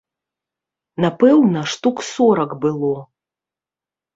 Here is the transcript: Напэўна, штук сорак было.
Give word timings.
Напэўна, 1.03 1.61
штук 1.73 1.97
сорак 2.13 2.51
было. 2.65 2.91